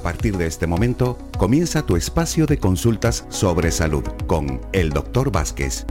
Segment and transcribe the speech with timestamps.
[0.00, 5.30] A partir de este momento, comienza tu espacio de consultas sobre salud con el Dr.
[5.30, 5.84] Vázquez.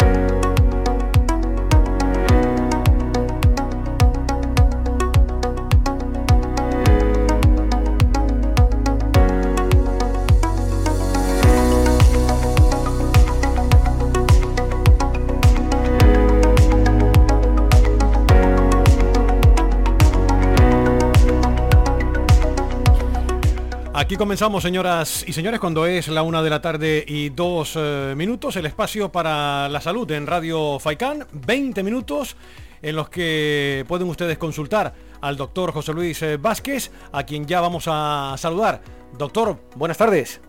[24.20, 28.58] Comenzamos, señoras y señores, cuando es la una de la tarde y dos eh, minutos,
[28.58, 32.36] el espacio para la salud en Radio Faicán, 20 minutos
[32.82, 37.62] en los que pueden ustedes consultar al doctor José Luis eh, Vázquez, a quien ya
[37.62, 38.82] vamos a saludar.
[39.18, 40.42] Doctor, buenas tardes.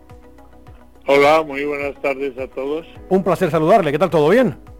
[1.07, 2.85] Hola, muy buenas tardes a todos.
[3.07, 4.09] Un placer saludarle, ¿qué tal?
[4.09, 4.70] ¿Todo bien?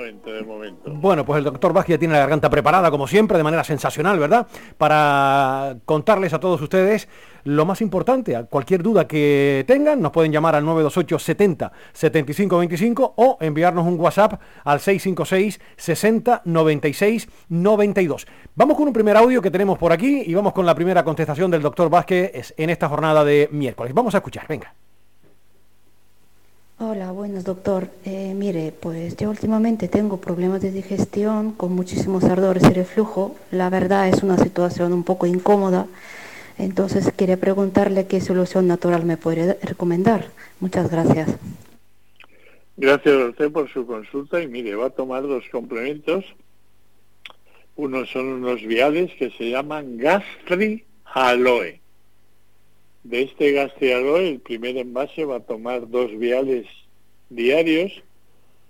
[0.00, 0.90] De momento.
[0.90, 4.46] Bueno, pues el doctor Vázquez tiene la garganta preparada, como siempre, de manera sensacional, ¿verdad?
[4.78, 7.08] Para contarles a todos ustedes
[7.44, 8.42] lo más importante.
[8.48, 13.98] Cualquier duda que tengan, nos pueden llamar al 928 70 75 25 o enviarnos un
[14.00, 18.26] WhatsApp al 656 60 96 92.
[18.54, 21.50] Vamos con un primer audio que tenemos por aquí y vamos con la primera contestación
[21.50, 23.92] del doctor Vázquez en esta jornada de miércoles.
[23.92, 24.72] Vamos a escuchar, venga.
[26.84, 27.90] Hola, buenas doctor.
[28.04, 33.36] Eh, mire, pues yo últimamente tengo problemas de digestión con muchísimos ardores y reflujo.
[33.52, 35.86] La verdad es una situación un poco incómoda.
[36.58, 40.32] Entonces quería preguntarle qué solución natural me podría recomendar.
[40.58, 41.38] Muchas gracias.
[42.76, 46.24] Gracias a por su consulta y mire, va a tomar dos complementos.
[47.76, 51.81] Uno son unos viales que se llaman Gastri Aloe
[53.04, 56.66] de este gastrialoe, el primer envase va a tomar dos viales
[57.30, 57.92] diarios,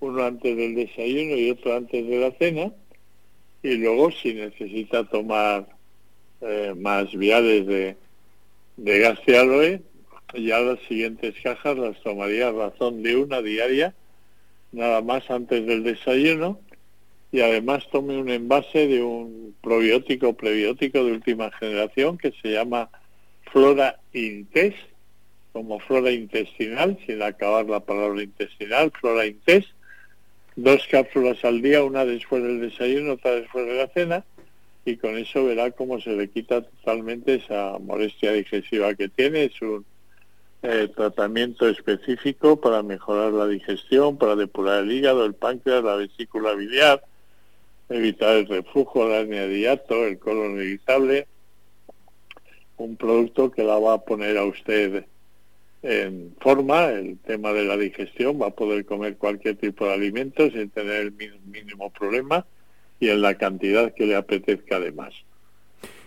[0.00, 2.72] uno antes del desayuno y otro antes de la cena,
[3.62, 5.68] y luego si necesita tomar
[6.40, 7.96] eh, más viales de,
[8.76, 9.82] de gastrialoe,
[10.34, 13.94] ya las siguientes cajas las tomaría a razón de una diaria,
[14.72, 16.58] nada más antes del desayuno,
[17.30, 22.90] y además tome un envase de un probiótico prebiótico de última generación que se llama
[23.52, 24.78] flora intest,
[25.52, 29.68] como flora intestinal, sin acabar la palabra intestinal, flora intest,
[30.56, 34.24] dos cápsulas al día, una después del desayuno, otra después de la cena,
[34.84, 39.44] y con eso verá cómo se le quita totalmente esa molestia digestiva que tiene.
[39.44, 39.84] Es un
[40.62, 46.54] eh, tratamiento específico para mejorar la digestión, para depurar el hígado, el páncreas, la vesícula
[46.54, 47.02] biliar,
[47.90, 51.26] evitar el reflujo, la hernia de hiato, el colon irritable,
[52.76, 55.04] un producto que la va a poner a usted
[55.82, 60.48] en forma, el tema de la digestión, va a poder comer cualquier tipo de alimento
[60.50, 62.46] sin tener el mínimo problema
[63.00, 65.12] y en la cantidad que le apetezca además.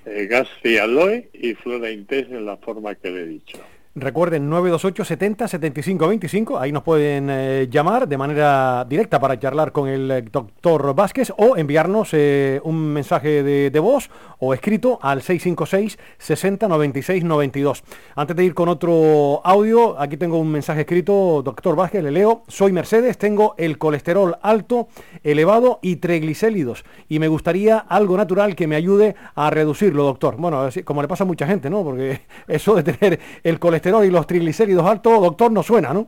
[0.05, 0.47] Eh, gas
[0.81, 3.57] aloe y flora intest en la forma que le he dicho.
[3.97, 9.71] Recuerden 928 70 75 25, ahí nos pueden eh, llamar de manera directa para charlar
[9.71, 15.21] con el eh, doctor Vázquez o enviarnos eh, un mensaje de, voz o escrito al
[15.21, 17.83] 656 60 96 92.
[18.17, 22.43] Antes de ir con otro audio, aquí tengo un mensaje escrito, doctor Vázquez, le leo,
[22.49, 24.89] soy Mercedes, tengo el colesterol alto,
[25.23, 30.35] elevado y triglicéridos y me gustaría algo natural que me ayude a reducirlo, doctor.
[30.35, 31.81] Bueno, como le pasa a mucha gente, ¿no?
[31.81, 32.19] Porque
[32.49, 36.07] eso de tener el colesterol y los triglicéridos altos, doctor, no suena, ¿no?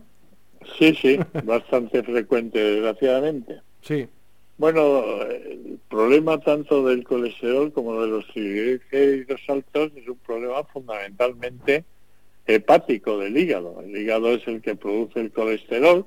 [0.79, 3.61] Sí, sí, bastante frecuente, desgraciadamente.
[3.81, 4.07] Sí.
[4.57, 11.85] Bueno, el problema tanto del colesterol como de los triglicéridos altos es un problema fundamentalmente
[12.47, 13.81] hepático del hígado.
[13.83, 16.05] El hígado es el que produce el colesterol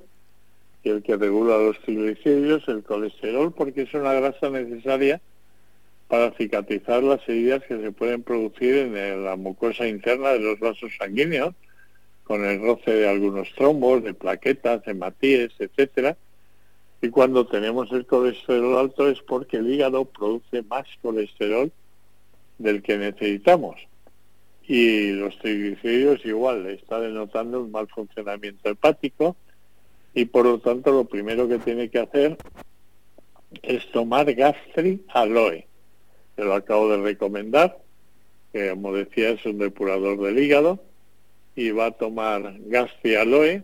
[0.83, 5.21] y el que regula los triglicéridos, el colesterol, porque es una grasa necesaria
[6.11, 10.91] para cicatrizar las heridas que se pueden producir en la mucosa interna de los vasos
[10.97, 11.55] sanguíneos,
[12.25, 16.17] con el roce de algunos trombos, de plaquetas, hematíes, etcétera.
[17.01, 21.71] Y cuando tenemos el colesterol alto es porque el hígado produce más colesterol
[22.57, 23.79] del que necesitamos.
[24.67, 29.37] Y los triglicéridos igual, está denotando un mal funcionamiento hepático
[30.13, 32.37] y por lo tanto lo primero que tiene que hacer
[33.63, 35.70] es tomar gastri aloe
[36.41, 37.77] que lo acabo de recomendar,
[38.51, 40.83] que como decía es un depurador del hígado,
[41.55, 42.55] y va a tomar
[43.21, 43.61] Aloe,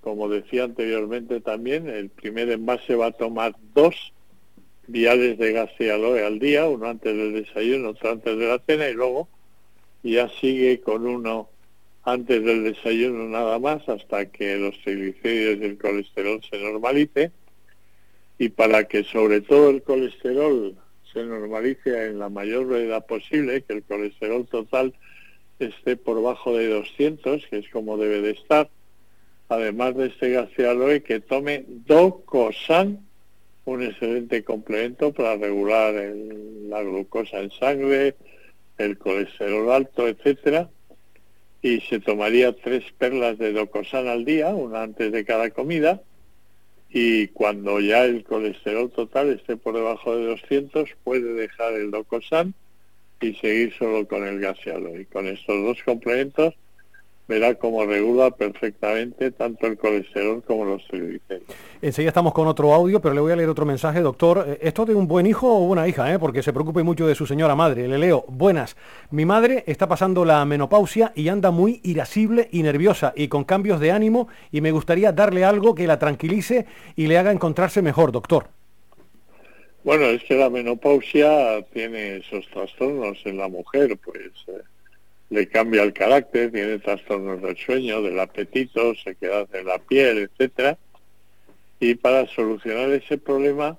[0.00, 4.12] como decía anteriormente también, el primer envase va a tomar dos
[4.88, 8.88] viales de Gastri Aloe al día, uno antes del desayuno, otro antes de la cena,
[8.88, 9.28] y luego
[10.02, 11.48] ya sigue con uno
[12.02, 17.30] antes del desayuno nada más hasta que los triglicéridos y el colesterol se normalice.
[18.38, 20.76] Y para que sobre todo el colesterol
[21.18, 24.94] se normalice en la mayor brevedad posible, que el colesterol total
[25.58, 28.70] esté por bajo de 200, que es como debe de estar.
[29.48, 33.00] Además de este gastrialoe, que tome docosan,
[33.64, 38.14] un excelente complemento para regular la glucosa en sangre,
[38.78, 40.70] el colesterol alto, etcétera.
[41.60, 46.00] Y se tomaría tres perlas de docosan al día, una antes de cada comida.
[46.90, 52.54] Y cuando ya el colesterol total esté por debajo de 200, puede dejar el docosan
[53.20, 54.98] y seguir solo con el gasealo.
[54.98, 56.54] Y con estos dos complementos
[57.28, 61.54] verá cómo regula perfectamente tanto el colesterol como los triglicéridos.
[61.82, 64.44] Enseguida estamos con otro audio, pero le voy a leer otro mensaje, doctor.
[64.48, 66.12] Eh, ¿Esto de un buen hijo o buena hija?
[66.12, 66.18] Eh?
[66.18, 67.86] Porque se preocupe mucho de su señora madre.
[67.86, 68.76] Le leo, buenas.
[69.10, 73.78] Mi madre está pasando la menopausia y anda muy irascible y nerviosa y con cambios
[73.78, 76.66] de ánimo y me gustaría darle algo que la tranquilice
[76.96, 78.46] y le haga encontrarse mejor, doctor.
[79.84, 84.62] Bueno, es que la menopausia tiene esos trastornos en la mujer, pues eh,
[85.30, 90.18] le cambia el carácter, tiene trastornos del sueño, del apetito, se queda en la piel,
[90.18, 90.78] etcétera.
[91.80, 93.78] Y para solucionar ese problema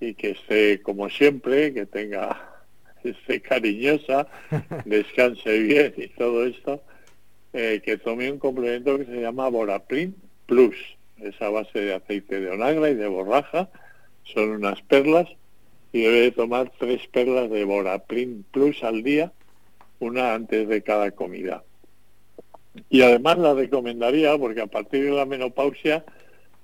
[0.00, 2.64] y que esté como siempre, que tenga
[3.04, 4.28] esté cariñosa,
[4.84, 6.82] descanse bien y todo esto,
[7.52, 10.14] eh, que tome un complemento que se llama Boraprin
[10.46, 10.76] Plus,
[11.18, 13.68] esa base de aceite de onagra y de borraja,
[14.24, 15.28] son unas perlas
[15.92, 19.32] y debe tomar tres perlas de Boraprin Plus al día,
[20.02, 21.62] una antes de cada comida.
[22.88, 26.04] Y además la recomendaría porque a partir de la menopausia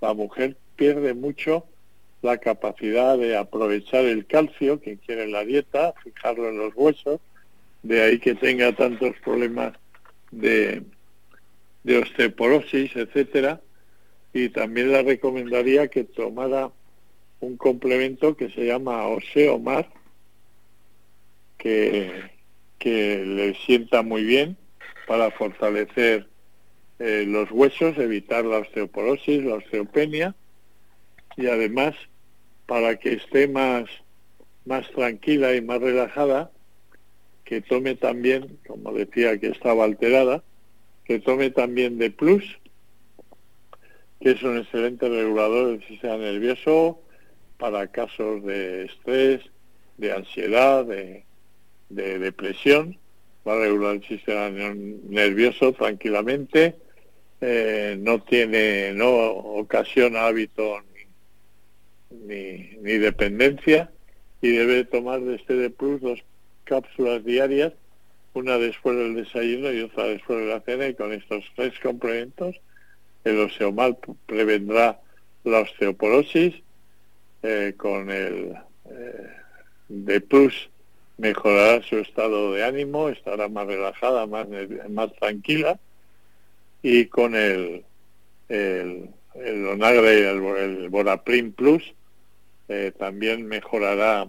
[0.00, 1.66] la mujer pierde mucho
[2.22, 7.20] la capacidad de aprovechar el calcio que quiere en la dieta, fijarlo en los huesos,
[7.82, 9.74] de ahí que tenga tantos problemas
[10.30, 10.82] de,
[11.84, 13.60] de osteoporosis, etcétera,
[14.32, 16.70] y también la recomendaría que tomara
[17.40, 19.88] un complemento que se llama Oseomar,
[21.56, 22.37] que,
[22.78, 24.56] que le sienta muy bien
[25.06, 26.28] para fortalecer
[26.98, 30.34] eh, los huesos, evitar la osteoporosis, la osteopenia
[31.36, 31.94] y además
[32.66, 33.84] para que esté más,
[34.66, 36.50] más tranquila y más relajada,
[37.44, 40.42] que tome también, como decía que estaba alterada,
[41.04, 42.44] que tome también de Plus,
[44.20, 47.00] que es un excelente regulador del sistema nervioso,
[47.56, 49.40] para casos de estrés,
[49.96, 51.24] de ansiedad, de,
[51.88, 52.98] depresión,
[53.46, 56.76] va a regular el sistema nervioso tranquilamente,
[57.40, 60.80] eh, no tiene, no ocasiona hábito
[62.10, 63.90] ni, ni, dependencia
[64.42, 66.24] y debe tomar de este de plus dos
[66.64, 67.72] cápsulas diarias,
[68.34, 72.56] una después del desayuno y otra después de la cena y con estos tres complementos
[73.24, 75.00] el osteomal prevendrá
[75.44, 76.54] la osteoporosis,
[77.42, 78.54] eh, con el
[78.90, 79.28] eh,
[79.88, 80.70] de Plus
[81.18, 84.46] mejorará su estado de ánimo, estará más relajada, más,
[84.88, 85.78] más tranquila
[86.82, 87.84] y con el,
[88.48, 91.94] el, el Onagre y el, el Boraprim Plus
[92.68, 94.28] eh, también mejorará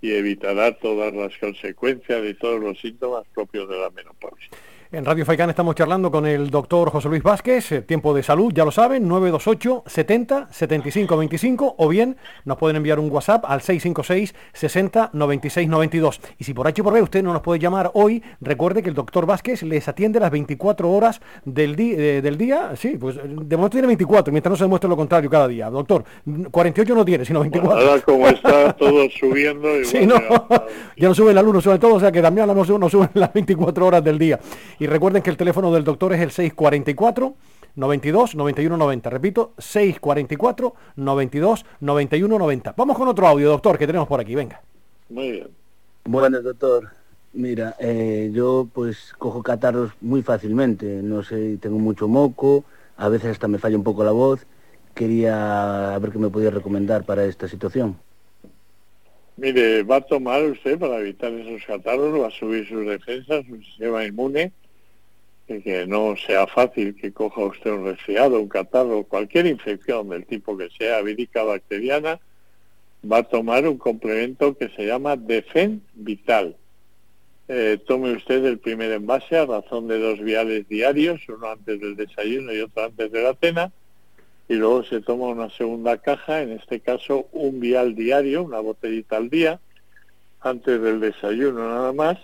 [0.00, 4.50] y evitará todas las consecuencias y todos los síntomas propios de la menopausia.
[4.90, 8.50] En Radio Faicán estamos charlando con el doctor José Luis Vázquez, eh, tiempo de salud,
[8.54, 13.60] ya lo saben, 928 70 75 25 o bien nos pueden enviar un WhatsApp al
[13.60, 16.20] 656 60 96 92.
[16.38, 18.94] Y si por H por B usted no nos puede llamar hoy, recuerde que el
[18.94, 23.72] doctor Vázquez les atiende las 24 horas del, eh, del día, sí, pues de momento
[23.74, 25.68] tiene 24, mientras no se demuestre lo contrario cada día.
[25.68, 26.02] Doctor,
[26.50, 27.78] 48 no tiene, sino 24.
[27.78, 30.14] ahora como está todo subiendo, sí, no,
[30.96, 33.86] ya, no sube la luz, sobre todo, o sea que también no suben las 24
[33.86, 34.40] horas del día.
[34.80, 37.34] Y recuerden que el teléfono del doctor es el 644
[37.74, 39.10] 92 91 90.
[39.10, 42.74] Repito, 644 92 91 90.
[42.76, 44.34] Vamos con otro audio, doctor, que tenemos por aquí.
[44.34, 44.60] Venga.
[45.08, 45.48] Muy bien.
[46.04, 46.88] Buenas, doctor.
[47.32, 50.86] Mira, eh, yo pues cojo catarros muy fácilmente.
[51.02, 52.64] No sé, tengo mucho moco,
[52.96, 54.46] a veces hasta me falla un poco la voz.
[54.94, 57.96] Quería ver qué me podía recomendar para esta situación.
[59.36, 63.56] Mire, va a tomar usted para evitar esos catarros, va a subir sus defensas, su
[63.62, 64.52] sistema inmune
[65.48, 70.56] que no sea fácil que coja usted un resfriado, un catarro, cualquier infección del tipo
[70.58, 72.20] que sea vírica bacteriana,
[73.10, 76.54] va a tomar un complemento que se llama Defen Vital.
[77.48, 81.96] Eh, tome usted el primer envase a razón de dos viales diarios, uno antes del
[81.96, 83.72] desayuno y otro antes de la cena,
[84.48, 89.16] y luego se toma una segunda caja, en este caso un vial diario, una botellita
[89.16, 89.60] al día,
[90.40, 92.18] antes del desayuno nada más,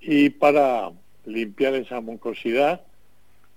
[0.00, 0.90] y para
[1.24, 2.82] limpiar esa mucosidad,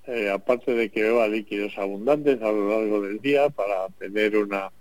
[0.07, 4.71] eh, aparte de que beba líquidos abundantes a lo largo del día para tener una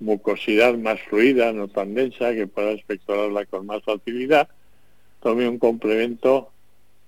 [0.00, 4.48] mucosidad más fluida, no tan densa, que pueda expectorarla con más facilidad,
[5.22, 6.50] tome un complemento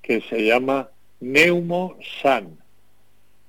[0.01, 0.89] que se llama
[1.21, 2.59] Neumosan.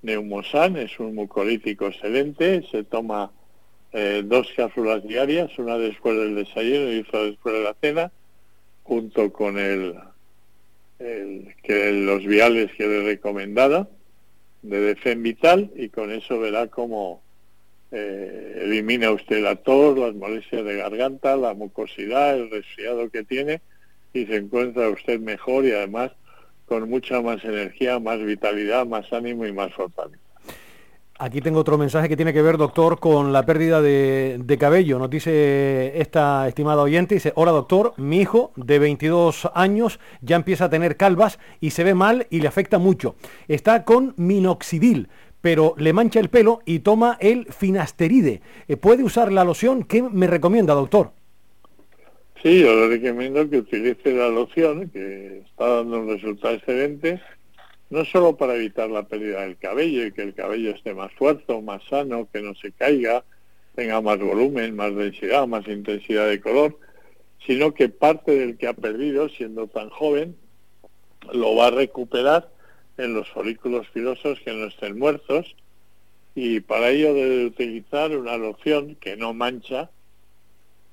[0.01, 3.32] Neumosan es un mucolítico excelente, se toma
[3.94, 8.12] eh, dos cápsulas diarias, una después del desayuno y otra después de la cena,
[8.84, 9.96] junto con el,
[11.00, 13.89] que los viales que le he recomendado
[14.62, 17.22] de Defen Vital y con eso verá cómo
[17.92, 23.62] eh, elimina usted la tos, las molestias de garganta, la mucosidad, el resfriado que tiene
[24.13, 26.12] y se encuentra usted mejor y además
[26.66, 30.27] con mucha más energía, más vitalidad, más ánimo y más fortaleza.
[31.20, 35.00] Aquí tengo otro mensaje que tiene que ver, doctor, con la pérdida de, cabello.
[35.00, 40.66] Nos dice esta estimada oyente, dice, hola doctor, mi hijo de 22 años ya empieza
[40.66, 43.16] a tener calvas y se ve mal y le afecta mucho.
[43.48, 45.08] Está con minoxidil,
[45.42, 48.42] pero le mancha el pelo y toma el finasteride.
[48.68, 49.86] Eh, ¿Puede usar la loción?
[49.86, 51.14] ¿Qué me recomienda, doctor?
[52.44, 57.20] Sí, yo le recomiendo que utilice la loción, que está dando un resultado excelente,
[57.89, 61.62] no solo para evitar la pérdida del cabello y que el cabello esté más fuerte,
[61.62, 63.24] más sano, que no se caiga,
[63.75, 66.77] tenga más volumen, más densidad, más intensidad de color,
[67.46, 70.36] sino que parte del que ha perdido, siendo tan joven,
[71.34, 72.50] lo va a recuperar
[72.98, 75.56] en los folículos filosos que no estén muertos
[76.36, 79.89] y para ello debe utilizar una loción que no mancha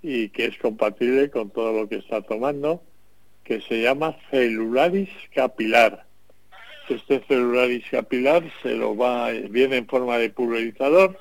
[0.03, 2.83] y que es compatible con todo lo que está tomando,
[3.43, 6.07] que se llama celularis capilar.
[6.89, 11.19] Este celularis capilar se lo va, viene en forma de pulverizador,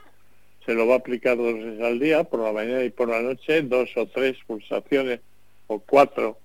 [0.65, 3.21] se lo va a aplicar dos veces al día, por la mañana y por la
[3.21, 5.21] noche, dos o tres pulsaciones
[5.67, 6.37] o cuatro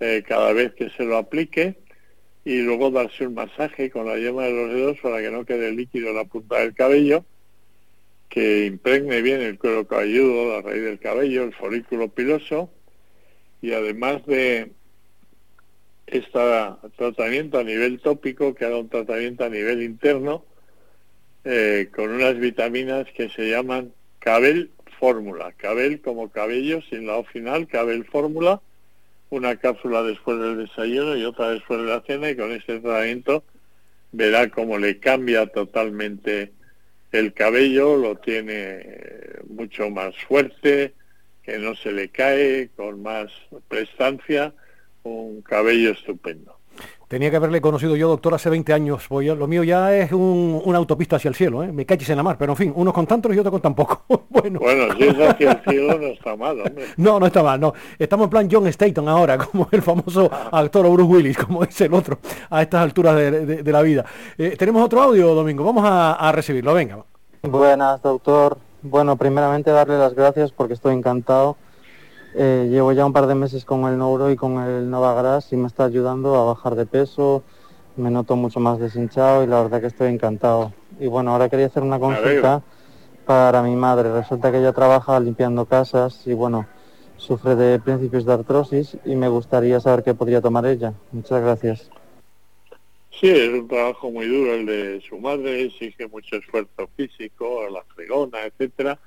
[0.00, 1.76] eh, cada vez que se lo aplique
[2.44, 5.72] y luego darse un masaje con la yema de los dedos para que no quede
[5.72, 7.24] líquido en la punta del cabello,
[8.28, 12.70] que impregne bien el cuero cabelludo, la raíz del cabello, el folículo piloso
[13.60, 14.72] y además de
[16.06, 16.38] este
[16.96, 20.44] tratamiento a nivel tópico, que haga un tratamiento a nivel interno
[21.44, 25.52] eh, con unas vitaminas que se llaman Cabel Fórmula.
[25.52, 28.60] Cabel como cabello sin la O final, Cabel Fórmula
[29.32, 33.42] una cápsula después del desayuno y otra después de la cena y con este tratamiento
[34.12, 36.52] verá cómo le cambia totalmente
[37.12, 38.84] el cabello, lo tiene
[39.48, 40.92] mucho más fuerte,
[41.42, 43.32] que no se le cae, con más
[43.68, 44.52] prestancia,
[45.04, 46.56] un cabello estupendo.
[47.12, 49.06] Tenía que haberle conocido yo, doctor, hace 20 años.
[49.10, 51.70] Voy lo mío ya es una autopista hacia el cielo, ¿eh?
[51.70, 53.74] Me caches en la mar, pero en fin, unos con tantos y otros con tan
[53.74, 54.02] poco.
[54.30, 54.58] bueno.
[54.58, 56.86] bueno, si es hacia el cielo no está mal, hombre.
[56.96, 57.74] No, no está mal, no.
[57.98, 61.92] Estamos en plan John Staton ahora, como el famoso actor Bruce Willis, como es el
[61.92, 62.18] otro,
[62.48, 64.06] a estas alturas de, la vida.
[64.38, 67.04] Eh, tenemos otro audio, Domingo, vamos a, a recibirlo, venga.
[67.42, 68.56] Buenas, doctor.
[68.80, 71.58] Bueno, primeramente darle las gracias porque estoy encantado
[72.34, 75.56] eh, llevo ya un par de meses con el Neuro y con el Novagras y
[75.56, 77.42] me está ayudando a bajar de peso,
[77.96, 80.72] me noto mucho más deshinchado y la verdad que estoy encantado.
[80.98, 82.62] Y bueno, ahora quería hacer una consulta
[83.26, 84.12] para mi madre.
[84.12, 86.66] Resulta que ella trabaja limpiando casas y bueno,
[87.16, 90.94] sufre de principios de artrosis y me gustaría saber qué podría tomar ella.
[91.12, 91.90] Muchas gracias.
[93.10, 97.84] Sí, es un trabajo muy duro el de su madre, exige mucho esfuerzo físico, la
[97.94, 98.98] fregona, etcétera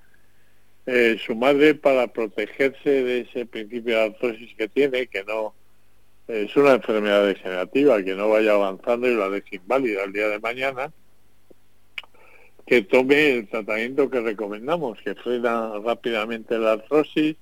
[0.85, 5.53] eh, su madre para protegerse de ese principio de artrosis que tiene, que no
[6.27, 10.39] es una enfermedad degenerativa, que no vaya avanzando y la deje inválida el día de
[10.39, 10.91] mañana,
[12.65, 17.35] que tome el tratamiento que recomendamos, que frena rápidamente la artrosis,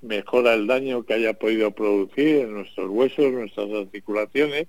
[0.00, 4.66] mejora el daño que haya podido producir en nuestros huesos, nuestras articulaciones,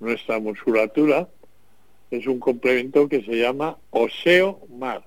[0.00, 1.28] nuestra musculatura.
[2.10, 5.04] Es un complemento que se llama Oseo Mar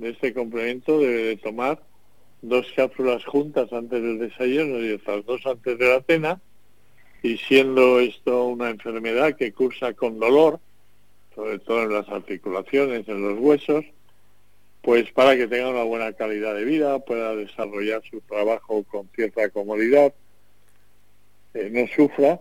[0.00, 1.80] de este complemento debe de tomar
[2.40, 6.40] dos cápsulas juntas antes del desayuno y otras dos antes de la cena,
[7.22, 10.58] y siendo esto una enfermedad que cursa con dolor,
[11.34, 13.84] sobre todo en las articulaciones, en los huesos,
[14.80, 19.50] pues para que tenga una buena calidad de vida, pueda desarrollar su trabajo con cierta
[19.50, 20.14] comodidad,
[21.52, 22.40] eh, no sufra,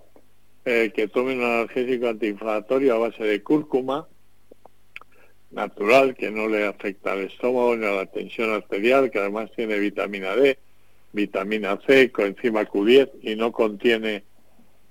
[0.64, 4.08] eh, que tome un analgésico antiinflamatorio a base de cúrcuma,
[5.52, 9.80] natural que no le afecta al estómago ni a la tensión arterial, que además tiene
[9.80, 10.58] vitamina D,
[11.12, 14.24] vitamina C, coenzima Q10 y no contiene,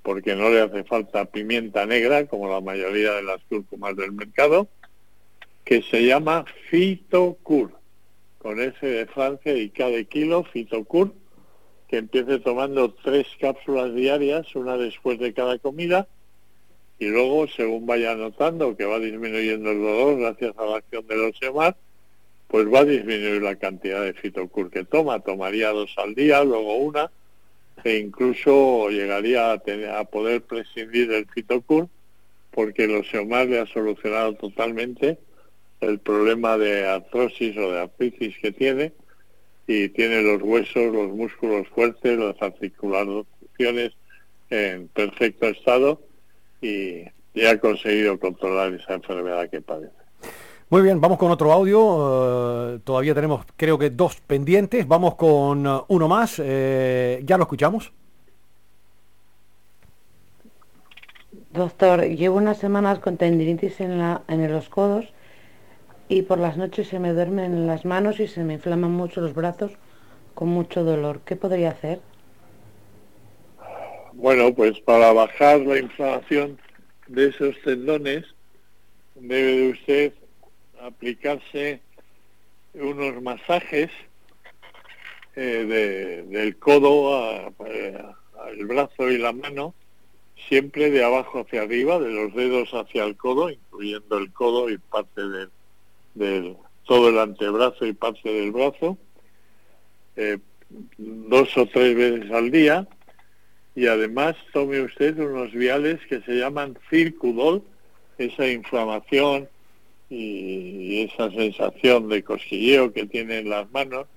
[0.03, 4.69] porque no le hace falta pimienta negra, como la mayoría de las cúrcumas del mercado,
[5.65, 7.73] que se llama Fitocur,
[8.39, 11.13] con S de Francia y K de kilo, Fitocur,
[11.89, 16.09] que empiece tomando tres cápsulas diarias, una después de cada comida,
[16.99, 21.21] y luego, según vaya notando que va disminuyendo el dolor gracias a la acción del
[21.27, 21.77] Osemar,
[22.49, 25.21] pues va a disminuir la cantidad de fitocur que toma.
[25.21, 27.11] Tomaría dos al día, luego una,
[27.85, 31.89] e incluso llegaría a, tener, a poder prescindir del Fitocur
[32.51, 35.19] porque el Oseomar le ha solucionado totalmente
[35.81, 38.93] el problema de artrosis o de artritis que tiene
[39.69, 43.93] y tiene los huesos, los músculos fuertes, las articulaciones
[44.51, 46.01] en perfecto estado
[46.61, 47.05] y,
[47.47, 49.93] ha conseguido controlar esa enfermedad que padece.
[50.71, 52.75] Muy bien, vamos con otro audio.
[52.75, 54.87] Eh, todavía tenemos, creo que dos pendientes.
[54.87, 56.41] Vamos con uh, uno más.
[56.45, 57.93] Eh, ¿Ya lo escuchamos?
[61.53, 65.07] Doctor, llevo unas semanas con tendinitis en, la, en los codos
[66.09, 69.35] y por las noches se me duermen las manos y se me inflaman mucho los
[69.35, 69.73] brazos
[70.35, 71.21] con mucho dolor.
[71.25, 72.01] ¿Qué podría hacer?
[74.19, 76.59] Bueno, pues para bajar la inflamación
[77.07, 78.25] de esos tendones
[79.15, 80.13] debe de usted
[80.83, 81.81] aplicarse
[82.75, 83.91] unos masajes
[85.37, 89.73] eh, del codo al brazo y la mano,
[90.49, 94.79] siempre de abajo hacia arriba, de los dedos hacia el codo, incluyendo el codo y
[94.79, 95.23] parte
[96.17, 98.99] del, todo el antebrazo y parte del brazo,
[100.17, 100.39] eh,
[100.97, 102.89] dos o tres veces al día
[103.79, 107.63] y además tome usted unos viales que se llaman circudol,
[108.19, 109.49] esa inflamación
[110.11, 114.09] y, esa sensación de cosquilleo que tiene en las manos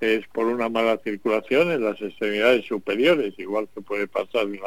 [0.00, 4.60] es por una mala circulación en las extremidades superiores, igual que puede pasar en,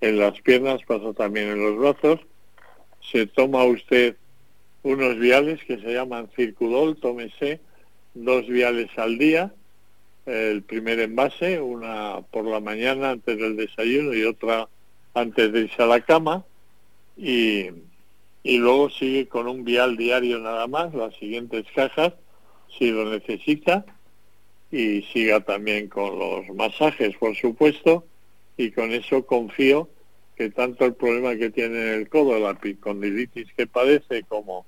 [0.00, 2.20] en las piernas, pasa también en los brazos.
[3.12, 4.16] Se toma usted
[4.82, 7.60] unos viales que se llaman circudol, tómese
[8.14, 9.52] dos viales al día
[10.26, 14.68] el primer envase, una por la mañana antes del desayuno y otra
[15.14, 16.44] antes de irse a la cama.
[17.16, 17.70] Y,
[18.42, 22.12] y luego sigue con un vial diario nada más, las siguientes cajas
[22.78, 23.84] si lo necesita.
[24.72, 28.04] Y siga también con los masajes por supuesto.
[28.56, 29.88] Y con eso confío
[30.36, 34.64] que tanto el problema que tiene en el codo, la picondilitis que padece como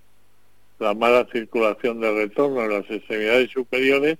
[0.78, 4.18] la mala circulación de retorno en las extremidades superiores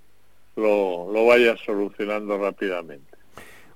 [0.57, 3.12] lo, vaya solucionando rápidamente.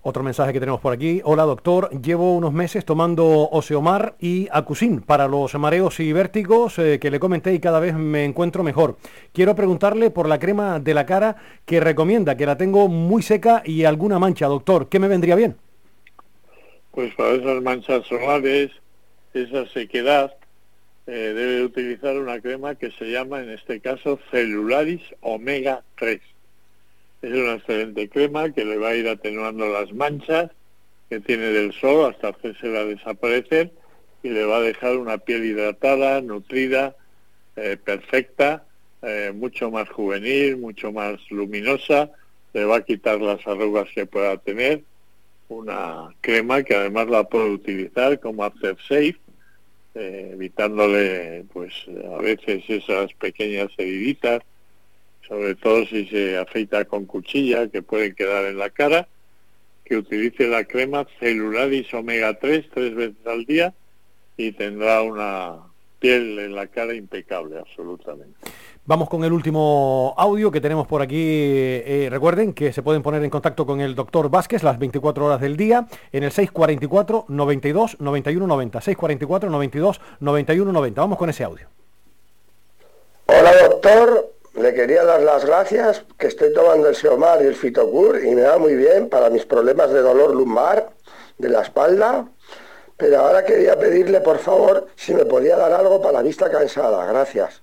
[0.03, 1.21] Otro mensaje que tenemos por aquí.
[1.25, 7.01] Hola doctor, llevo unos meses tomando Oseomar y Acusin para los mareos y vértigos eh,
[7.01, 8.99] que le comenté y cada vez me encuentro mejor.
[9.33, 13.63] Quiero preguntarle por la crema de la cara que recomienda, que la tengo muy seca
[13.65, 14.89] y alguna mancha, doctor.
[14.89, 15.57] ¿Qué me vendría bien?
[16.93, 18.71] Pues para esas manchas solares,
[19.35, 20.37] esa sequedad,
[21.09, 26.21] eh, debe utilizar una crema que se llama en este caso Celularis Omega 3
[27.27, 30.51] es una excelente crema que le va a ir atenuando las manchas
[31.11, 33.73] que tiene del sol hasta hacerse a desaparecer
[34.23, 36.95] y le va a dejar una piel hidratada, nutrida,
[37.57, 38.65] eh, perfecta,
[39.03, 42.11] eh, mucho más juvenil, mucho más luminosa,
[42.53, 44.83] le va a quitar las arrugas que pueda tener,
[45.49, 49.17] una crema que además la puede utilizar como after safe,
[49.95, 51.73] eh, evitándole pues
[52.13, 54.43] a veces esas pequeñas heriditas
[55.29, 59.09] sobre todo si se afeita con cuchilla que pueden quedar en la cara,
[59.85, 63.75] que utilice la crema Celularis Omega 3 tres veces al día
[64.37, 65.57] y tendrá una
[65.99, 68.37] piel en la cara impecable, absolutamente.
[68.89, 71.17] Vamos con el último audio que tenemos por aquí.
[71.19, 75.41] Eh, recuerden que se pueden poner en contacto con el doctor Vázquez las 24 horas
[75.41, 78.81] del día en el 644 92 91 90.
[78.81, 81.01] 644 92 91 90.
[81.01, 81.67] Vamos con ese audio.
[83.27, 88.23] Hola doctor, le quería dar las gracias que estoy tomando el Seomar y el Fitocur
[88.25, 90.91] y me va muy bien para mis problemas de dolor lumbar
[91.39, 92.29] de la espalda.
[92.97, 97.05] Pero ahora quería pedirle, por favor, si me podía dar algo para la vista cansada.
[97.05, 97.63] Gracias.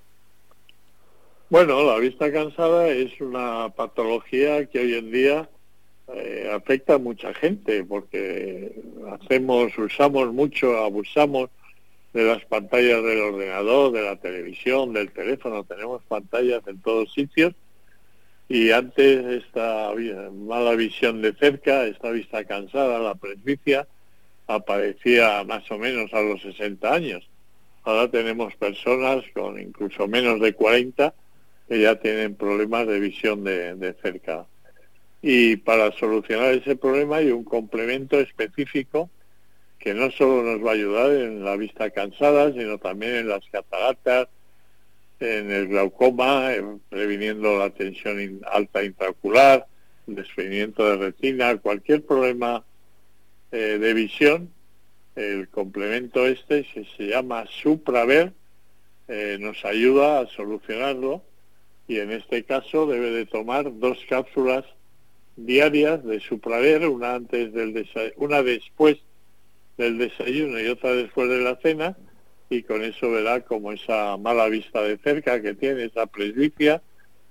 [1.50, 5.48] Bueno, la vista cansada es una patología que hoy en día
[6.14, 8.80] eh, afecta a mucha gente porque
[9.10, 11.50] hacemos, usamos mucho, abusamos
[12.14, 17.54] de las pantallas del ordenador, de la televisión, del teléfono, tenemos pantallas en todos sitios
[18.48, 19.92] y antes esta
[20.32, 23.88] mala visión de cerca, esta vista cansada, la presbicia,
[24.46, 27.28] aparecía más o menos a los 60 años.
[27.82, 31.12] Ahora tenemos personas con incluso menos de 40
[31.68, 34.46] que ya tienen problemas de visión de, de cerca.
[35.20, 39.10] Y para solucionar ese problema hay un complemento específico
[39.84, 43.44] que no solo nos va a ayudar en la vista cansada, sino también en las
[43.50, 44.28] cataratas,
[45.20, 46.52] en el glaucoma,
[46.88, 49.66] previniendo la tensión alta intraocular,
[50.06, 52.64] desprendimiento de retina, cualquier problema
[53.52, 54.50] eh, de visión,
[55.16, 58.32] el complemento este se, se llama Supraver,
[59.06, 61.22] eh, nos ayuda a solucionarlo
[61.88, 64.64] y en este caso debe de tomar dos cápsulas
[65.36, 68.96] diarias de supraver, una antes del una después
[69.76, 71.96] del desayuno y otra después de la cena,
[72.50, 76.82] y con eso verá como esa mala vista de cerca que tiene, esa presbicia,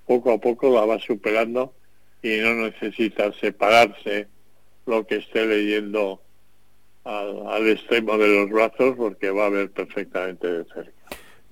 [0.05, 1.73] poco a poco la va superando
[2.21, 4.27] y no necesita separarse
[4.85, 6.21] lo que esté leyendo
[7.03, 10.91] al, extremo de los brazos porque va a ver perfectamente de cerca.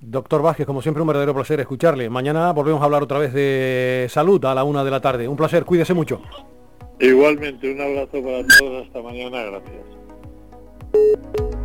[0.00, 2.10] Doctor Vázquez, como siempre un verdadero placer escucharle.
[2.10, 5.28] Mañana volvemos a hablar otra vez de salud a la una de la tarde.
[5.28, 6.20] Un placer, cuídese mucho.
[6.98, 8.86] Igualmente, un abrazo para todos.
[8.86, 9.91] Hasta mañana, gracias.
[10.92, 11.61] Thank you.